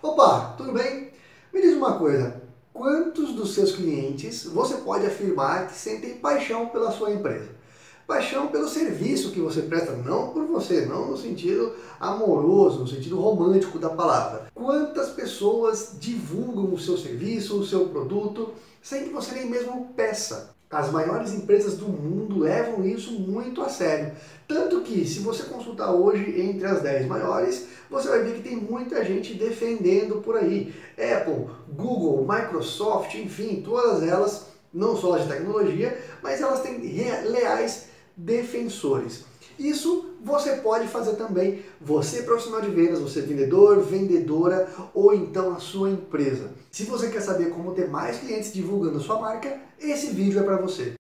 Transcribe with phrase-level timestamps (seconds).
[0.00, 1.10] Opa, tudo bem?
[1.52, 2.40] Me diz uma coisa,
[2.72, 7.48] quantos dos seus clientes você pode afirmar que sentem paixão pela sua empresa?
[8.06, 13.20] Paixão pelo serviço que você presta, não por você, não no sentido amoroso, no sentido
[13.20, 14.46] romântico da palavra.
[14.54, 20.54] Quantas pessoas divulgam o seu serviço, o seu produto, sem que você nem mesmo peça?
[20.70, 24.12] As maiores empresas do mundo levam isso muito a sério.
[24.46, 28.56] Tanto que, se você consultar hoje entre as 10 maiores, você vai ver que tem
[28.56, 30.74] muita gente defendendo por aí.
[30.98, 37.86] Apple, Google, Microsoft, enfim, todas elas, não só as de tecnologia, mas elas têm leais
[38.14, 39.27] defensores.
[39.58, 45.58] Isso você pode fazer também, você profissional de vendas, você vendedor, vendedora ou então a
[45.58, 46.50] sua empresa.
[46.70, 50.42] Se você quer saber como ter mais clientes divulgando a sua marca, esse vídeo é
[50.42, 50.97] para você.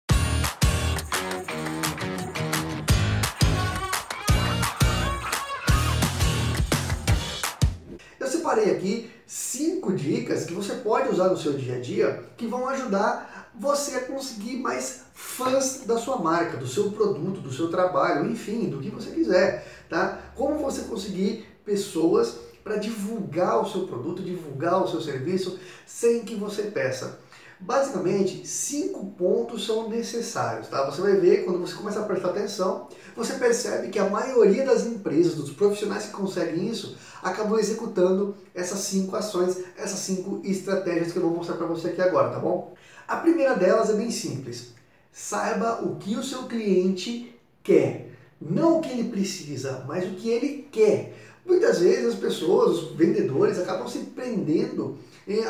[8.46, 12.68] Separei aqui cinco dicas que você pode usar no seu dia a dia que vão
[12.68, 18.30] ajudar você a conseguir mais fãs da sua marca, do seu produto, do seu trabalho,
[18.30, 20.20] enfim, do que você quiser, tá?
[20.36, 26.36] Como você conseguir pessoas para divulgar o seu produto, divulgar o seu serviço sem que
[26.36, 27.18] você peça.
[27.58, 30.84] Basicamente, cinco pontos são necessários, tá?
[30.90, 34.84] Você vai ver quando você começa a prestar atenção, você percebe que a maioria das
[34.84, 41.18] empresas, dos profissionais que conseguem isso, acabam executando essas cinco ações, essas cinco estratégias que
[41.18, 42.74] eu vou mostrar para você aqui agora, tá bom?
[43.08, 44.74] A primeira delas é bem simples.
[45.10, 48.10] Saiba o que o seu cliente quer.
[48.38, 51.14] Não o que ele precisa, mas o que ele quer.
[51.46, 54.98] Muitas vezes as pessoas, os vendedores, acabam se prendendo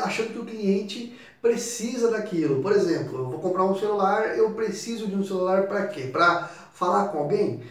[0.03, 2.61] achando que o cliente precisa daquilo.
[2.61, 6.03] Por exemplo, eu vou comprar um celular, eu preciso de um celular para quê?
[6.11, 7.61] Para falar com alguém?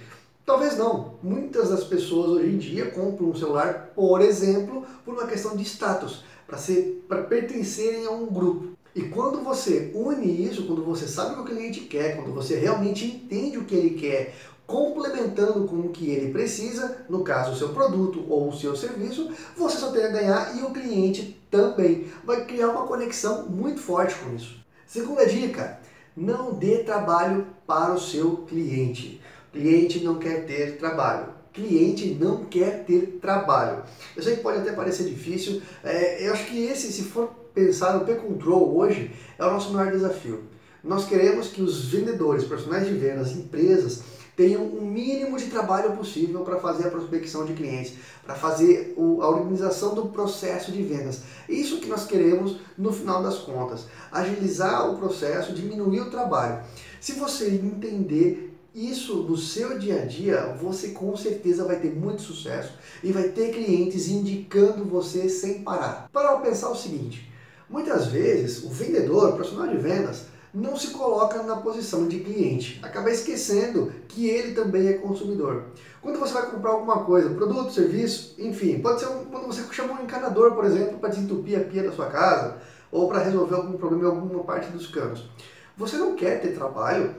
[0.44, 1.14] Talvez não.
[1.22, 5.64] Muitas das pessoas hoje em dia compram um celular, por exemplo, por uma questão de
[5.64, 8.77] status, para ser para pertencerem a um grupo.
[8.94, 12.55] E quando você une isso, quando você sabe o que o cliente quer, quando você
[12.56, 14.34] realmente entende o que ele quer,
[14.66, 19.30] complementando com o que ele precisa, no caso o seu produto ou o seu serviço,
[19.56, 24.14] você só tem a ganhar e o cliente também vai criar uma conexão muito forte
[24.16, 24.56] com isso.
[24.86, 25.78] Segunda dica,
[26.16, 29.20] não dê trabalho para o seu cliente.
[29.48, 31.34] O cliente não quer ter trabalho.
[31.52, 33.83] Cliente não quer ter trabalho.
[34.14, 35.62] Eu sei que pode até parecer difícil.
[35.83, 39.90] É, eu acho que esse, se for pensar no P-Control hoje, é o nosso maior
[39.90, 40.44] desafio.
[40.84, 44.02] Nós queremos que os vendedores, profissionais de vendas, empresas,
[44.36, 49.23] tenham o mínimo de trabalho possível para fazer a prospecção de clientes, para fazer o,
[49.23, 51.23] a organização do processo de vendas.
[51.48, 56.63] Isso que nós queremos no final das contas, agilizar o processo, diminuir o trabalho.
[57.01, 62.20] Se você entender isso no seu dia a dia, você com certeza vai ter muito
[62.20, 66.11] sucesso e vai ter clientes indicando você sem parar.
[66.13, 67.33] Para pensar o seguinte,
[67.70, 72.80] muitas vezes o vendedor, o profissional de vendas, não se coloca na posição de cliente,
[72.83, 75.64] acaba esquecendo que ele também é consumidor.
[76.00, 80.00] Quando você vai comprar alguma coisa, produto, serviço, enfim, pode ser um, quando você chama
[80.00, 82.56] um encanador, por exemplo, para desentupir a pia da sua casa
[82.90, 85.28] ou para resolver algum problema em alguma parte dos canos.
[85.77, 87.14] Você não quer ter trabalho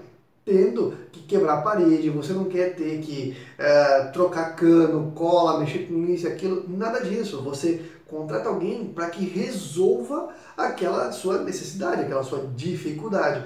[0.47, 5.79] tendo que quebrar a parede, você não quer ter que é, trocar cano, cola, mexer
[5.79, 7.41] com isso e aquilo, nada disso.
[7.41, 13.43] Você contrata alguém para que resolva aquela sua necessidade, aquela sua dificuldade.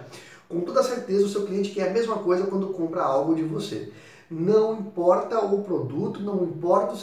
[0.47, 3.91] Com toda certeza, o seu cliente quer a mesma coisa quando compra algo de você.
[4.29, 6.97] Não importa o produto, não importa o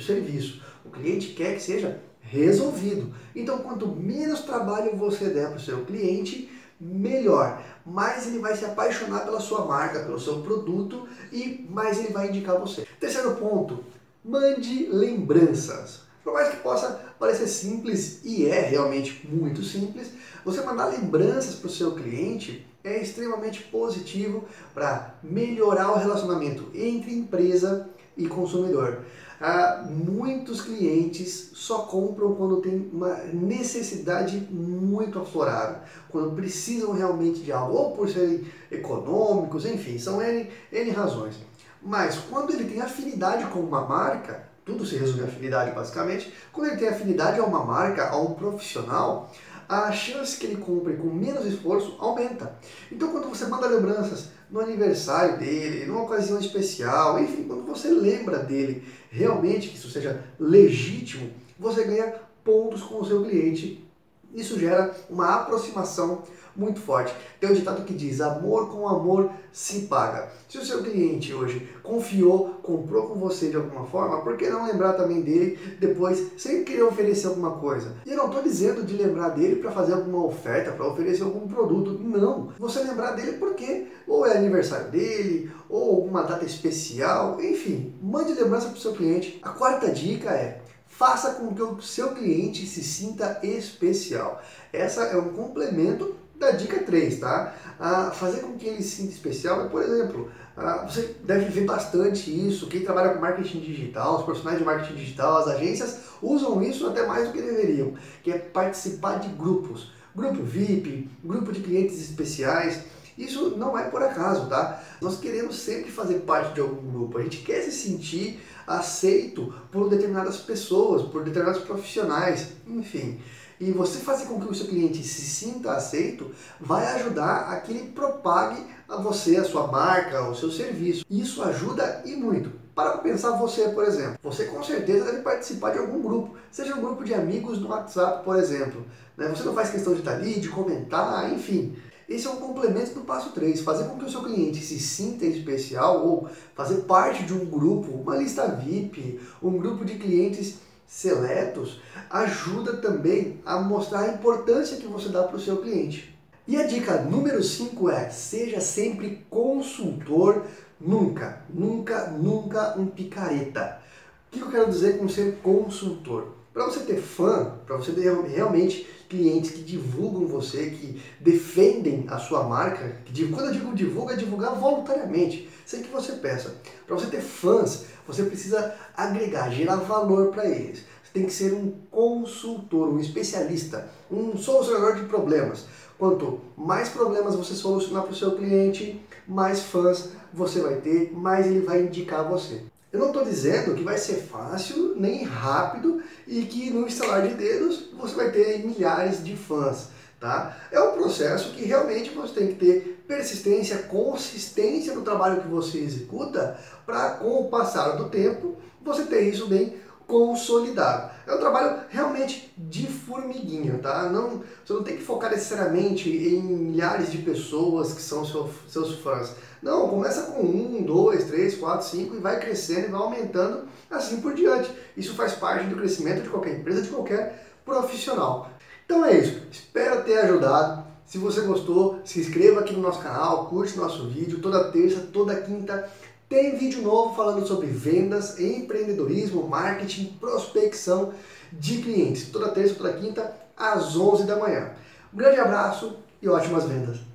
[0.00, 0.62] serviço.
[0.84, 3.14] O cliente quer que seja resolvido.
[3.36, 6.50] Então, quanto menos trabalho você der para o seu cliente,
[6.80, 7.62] melhor.
[7.84, 12.28] Mais ele vai se apaixonar pela sua marca, pelo seu produto e mais ele vai
[12.28, 12.86] indicar você.
[12.98, 13.84] Terceiro ponto,
[14.24, 16.04] mande lembranças.
[16.22, 20.10] Por mais que possa parecer simples, e é realmente muito simples,
[20.44, 27.14] você mandar lembranças para o seu cliente é extremamente positivo para melhorar o relacionamento entre
[27.14, 29.04] empresa e consumidor.
[29.40, 37.52] Ah, muitos clientes só compram quando tem uma necessidade muito aflorada, quando precisam realmente de
[37.52, 41.36] algo, ou por serem econômicos, enfim, são N, N razões.
[41.82, 46.68] Mas quando ele tem afinidade com uma marca, tudo se resume a afinidade basicamente, quando
[46.68, 49.30] ele tem afinidade a uma marca, a um profissional,
[49.68, 52.56] a chance que ele compre com menos esforço aumenta.
[52.90, 58.38] Então, quando você manda lembranças no aniversário dele, numa ocasião especial, enfim, quando você lembra
[58.38, 61.28] dele, realmente que isso seja legítimo,
[61.58, 62.14] você ganha
[62.44, 63.84] pontos com o seu cliente.
[64.32, 66.22] Isso gera uma aproximação
[66.56, 67.14] muito forte.
[67.40, 70.28] Tem um ditado que diz: amor com amor se paga.
[70.48, 74.66] Se o seu cliente hoje confiou, comprou com você de alguma forma, por que não
[74.66, 77.94] lembrar também dele depois, sem querer oferecer alguma coisa?
[78.04, 81.46] E eu não estou dizendo de lembrar dele para fazer alguma oferta, para oferecer algum
[81.46, 81.98] produto.
[82.02, 82.52] Não.
[82.58, 88.68] Você lembrar dele porque ou é aniversário dele, ou alguma data especial, enfim, mande lembrança
[88.68, 89.40] para o seu cliente.
[89.42, 94.40] A quarta dica é faça com que o seu cliente se sinta especial.
[94.72, 97.54] Essa é um complemento da dica 3, tá?
[97.78, 101.64] Ah, fazer com que ele se sinta especial é, por exemplo, ah, você deve ver
[101.64, 106.62] bastante isso, quem trabalha com marketing digital, os profissionais de marketing digital, as agências usam
[106.62, 109.92] isso até mais do que deveriam, que é participar de grupos.
[110.14, 112.84] Grupo VIP, grupo de clientes especiais,
[113.18, 114.82] isso não é por acaso, tá?
[115.00, 117.18] Nós queremos sempre fazer parte de algum grupo.
[117.18, 123.20] A gente quer se sentir aceito por determinadas pessoas, por determinados profissionais, enfim.
[123.60, 126.30] E você fazer com que o seu cliente se sinta aceito
[126.60, 131.04] vai ajudar a que ele propague a você, a sua marca, o seu serviço.
[131.08, 132.50] Isso ajuda e muito.
[132.74, 134.18] Para pensar você, por exemplo.
[134.22, 138.24] Você com certeza deve participar de algum grupo, seja um grupo de amigos no WhatsApp,
[138.24, 138.84] por exemplo.
[139.16, 139.28] Né?
[139.28, 141.76] Você não faz questão de estar ali, de comentar, enfim.
[142.08, 145.24] Esse é um complemento do passo 3, fazer com que o seu cliente se sinta
[145.24, 151.80] especial ou fazer parte de um grupo, uma lista VIP, um grupo de clientes seletos,
[152.10, 156.16] ajuda também a mostrar a importância que você dá para o seu cliente.
[156.46, 160.44] E a dica número 5 é: seja sempre consultor,
[160.80, 163.80] nunca, nunca, nunca um picareta.
[164.28, 166.43] O que eu quero dizer com ser consultor?
[166.54, 172.16] Para você ter fã, para você ter realmente clientes que divulgam você, que defendem a
[172.18, 176.54] sua marca, que quando eu digo divulga, é divulgar voluntariamente, sem que você peça.
[176.86, 180.84] Para você ter fãs, você precisa agregar, gerar valor para eles.
[181.02, 185.64] Você tem que ser um consultor, um especialista, um solucionador de problemas.
[185.98, 191.46] Quanto mais problemas você solucionar para o seu cliente, mais fãs você vai ter, mais
[191.46, 192.62] ele vai indicar você.
[192.94, 197.34] Eu não estou dizendo que vai ser fácil nem rápido e que no instalar de
[197.34, 199.88] dedos você vai ter milhares de fãs.
[200.20, 200.56] Tá?
[200.70, 205.78] É um processo que realmente você tem que ter persistência, consistência no trabalho que você
[205.78, 206.56] executa
[206.86, 209.74] para, com o passar do tempo, você ter isso bem
[210.06, 211.10] consolidado.
[211.26, 214.08] É um trabalho realmente de formiguinha, tá?
[214.10, 218.96] Não, você não tem que focar necessariamente em milhares de pessoas que são seu, seus
[219.00, 219.34] fãs.
[219.62, 224.20] Não, começa com um, dois, três, quatro, cinco e vai crescendo e vai aumentando assim
[224.20, 224.70] por diante.
[224.96, 228.50] Isso faz parte do crescimento de qualquer empresa, de qualquer profissional.
[228.84, 229.40] Então é isso.
[229.50, 230.84] Espero ter ajudado.
[231.06, 235.34] Se você gostou, se inscreva aqui no nosso canal, curte nosso vídeo toda terça, toda
[235.36, 235.88] quinta
[236.28, 241.12] tem vídeo novo falando sobre vendas, empreendedorismo, marketing, prospecção
[241.52, 242.28] de clientes.
[242.30, 244.72] Toda terça, toda quinta, às 11 da manhã.
[245.12, 247.13] Um grande abraço e ótimas vendas!